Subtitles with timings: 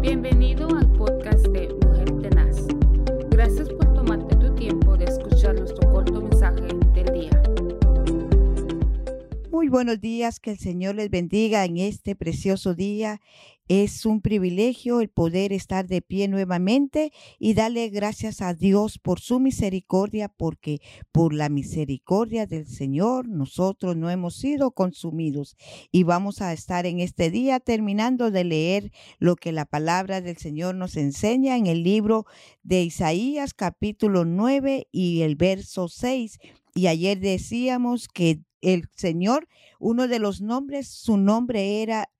[0.00, 1.79] Bienvenido al podcast de
[9.50, 13.20] Muy buenos días, que el Señor les bendiga en este precioso día.
[13.66, 19.18] Es un privilegio el poder estar de pie nuevamente y darle gracias a Dios por
[19.18, 20.78] su misericordia, porque
[21.10, 25.56] por la misericordia del Señor nosotros no hemos sido consumidos.
[25.90, 30.36] Y vamos a estar en este día terminando de leer lo que la palabra del
[30.36, 32.24] Señor nos enseña en el libro
[32.62, 36.38] de Isaías capítulo 9 y el verso 6.
[36.72, 42.10] Y ayer decíamos que el Señor, uno de los nombres, su nombre era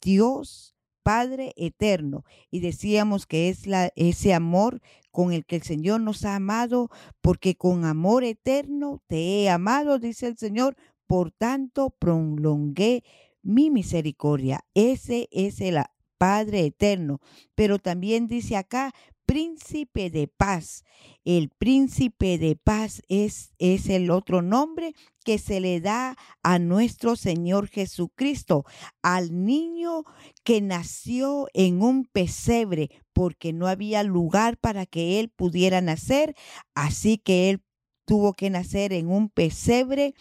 [0.00, 0.72] Dios
[1.02, 2.24] Padre eterno.
[2.50, 6.90] Y decíamos que es la, ese amor con el que el Señor nos ha amado,
[7.20, 10.76] porque con amor eterno te he amado, dice el Señor,
[11.06, 13.04] por tanto prolongué
[13.42, 14.64] mi misericordia.
[14.74, 15.78] Ese es el
[16.18, 17.20] Padre eterno.
[17.54, 18.94] Pero también dice acá,
[19.32, 20.84] príncipe de paz.
[21.24, 24.92] El príncipe de paz es, es el otro nombre
[25.24, 28.66] que se le da a nuestro Señor Jesucristo,
[29.00, 30.04] al niño
[30.44, 36.34] que nació en un pesebre, porque no había lugar para que él pudiera nacer,
[36.74, 37.62] así que él
[38.04, 40.12] tuvo que nacer en un pesebre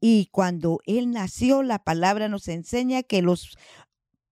[0.00, 3.56] y cuando él nació, la palabra nos enseña que los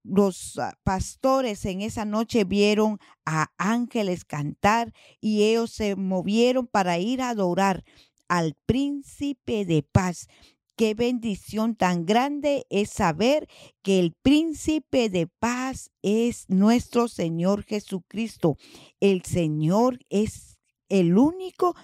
[0.07, 6.97] los ah, pastores en esa noche vieron a ángeles cantar y ellos se movieron para
[6.97, 7.83] ir a adorar
[8.27, 10.27] al príncipe de paz.
[10.75, 13.47] Qué bendición tan grande es saber
[13.81, 18.57] que el príncipe de paz es nuestro Señor Jesucristo.
[18.99, 20.57] El Señor es
[20.89, 21.75] el único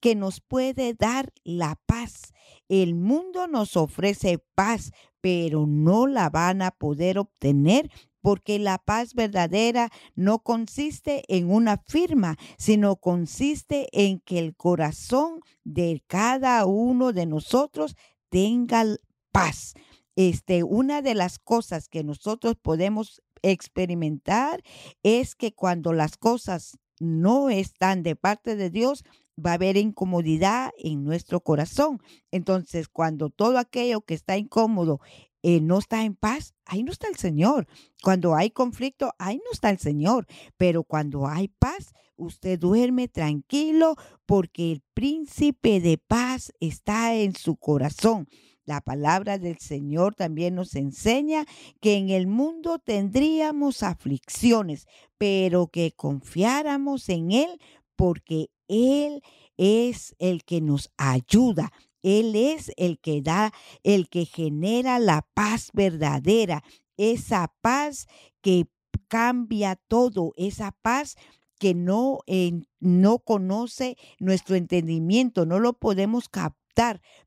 [0.00, 2.32] que nos puede dar la paz.
[2.68, 7.90] El mundo nos ofrece paz, pero no la van a poder obtener
[8.20, 15.40] porque la paz verdadera no consiste en una firma, sino consiste en que el corazón
[15.64, 17.96] de cada uno de nosotros
[18.28, 18.84] tenga
[19.32, 19.74] paz.
[20.16, 24.62] Este, una de las cosas que nosotros podemos experimentar
[25.02, 29.04] es que cuando las cosas no están de parte de Dios,
[29.38, 32.00] va a haber incomodidad en nuestro corazón.
[32.30, 35.00] Entonces, cuando todo aquello que está incómodo
[35.42, 37.66] eh, no está en paz, ahí no está el Señor.
[38.02, 40.26] Cuando hay conflicto, ahí no está el Señor.
[40.56, 47.56] Pero cuando hay paz, usted duerme tranquilo porque el príncipe de paz está en su
[47.56, 48.28] corazón.
[48.64, 51.46] La palabra del Señor también nos enseña
[51.80, 57.60] que en el mundo tendríamos aflicciones, pero que confiáramos en Él
[57.96, 59.22] porque Él
[59.56, 61.72] es el que nos ayuda.
[62.02, 63.52] Él es el que da,
[63.82, 66.62] el que genera la paz verdadera,
[66.96, 68.06] esa paz
[68.40, 68.68] que
[69.08, 71.16] cambia todo, esa paz
[71.58, 72.20] que no,
[72.78, 76.28] no conoce nuestro entendimiento, no lo podemos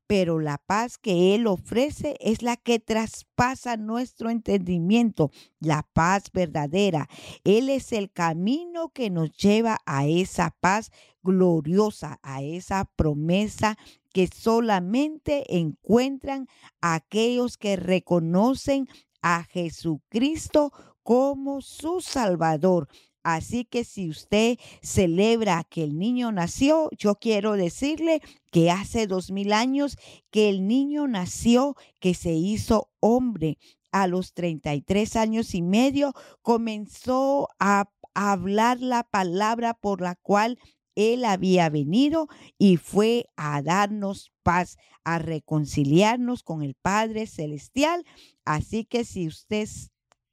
[0.06, 5.30] pero la paz que Él ofrece es la que traspasa nuestro entendimiento,
[5.60, 7.08] la paz verdadera.
[7.44, 10.90] Él es el camino que nos lleva a esa paz
[11.22, 13.76] gloriosa, a esa promesa
[14.12, 16.46] que solamente encuentran
[16.80, 18.88] aquellos que reconocen
[19.22, 22.88] a Jesucristo como su Salvador.
[23.22, 28.20] Así que si usted celebra que el niño nació, yo quiero decirle
[28.52, 29.96] que hace dos mil años
[30.30, 33.58] que el niño nació, que se hizo hombre.
[33.90, 40.58] A los 33 años y medio comenzó a hablar la palabra por la cual
[40.94, 48.04] él había venido y fue a darnos paz, a reconciliarnos con el Padre Celestial.
[48.44, 49.68] Así que si usted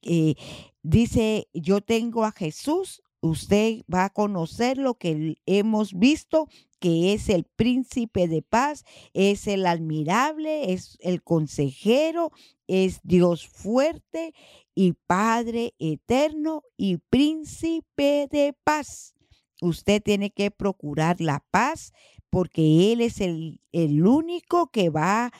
[0.01, 0.35] eh,
[0.83, 6.47] dice, yo tengo a Jesús, usted va a conocer lo que hemos visto,
[6.79, 12.31] que es el príncipe de paz, es el admirable, es el consejero,
[12.67, 14.33] es Dios fuerte
[14.73, 19.13] y Padre eterno y príncipe de paz.
[19.61, 21.91] Usted tiene que procurar la paz
[22.29, 25.31] porque Él es el, el único que va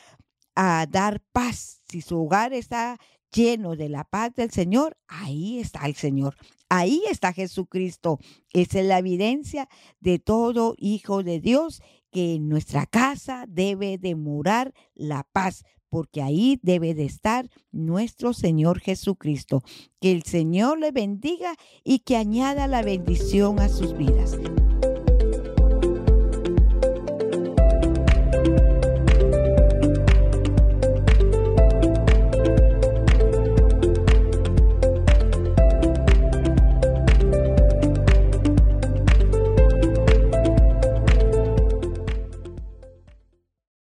[0.56, 1.82] a dar paz.
[1.90, 3.00] Si su hogar está
[3.32, 6.36] lleno de la paz del Señor, ahí está el Señor.
[6.70, 8.20] Ahí está Jesucristo.
[8.54, 9.68] Esa es la evidencia
[10.00, 11.82] de todo hijo de Dios
[12.12, 18.34] que en nuestra casa debe de morar la paz, porque ahí debe de estar nuestro
[18.34, 19.64] Señor Jesucristo.
[20.00, 24.38] Que el Señor le bendiga y que añada la bendición a sus vidas.